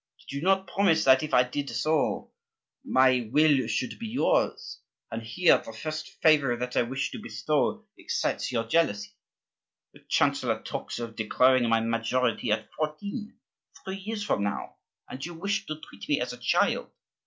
[0.17, 2.31] Did you not promise that if I did so
[2.83, 4.79] my will should be yours?
[5.11, 9.13] And here, the first favor that I wish to bestow excites your jealousy!
[9.93, 13.37] The chancellor talks of declaring my majority at fourteen,
[13.85, 14.77] three years from now,
[15.07, 16.89] and you wish to treat me as a child.